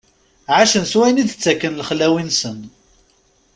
[0.55, 2.59] Ɛacen s wayen i d-ttakken lexlawi-nsen.